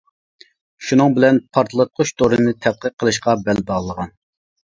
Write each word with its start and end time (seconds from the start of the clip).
شۇنىڭ 0.87 1.13
بىلەن 1.17 1.37
پارتلاتقۇچ 1.57 2.13
دورىنى 2.23 2.55
تەتقىق 2.67 2.97
قىلىشقا 3.05 3.37
بەل 3.45 3.63
باغلىغان. 3.71 4.13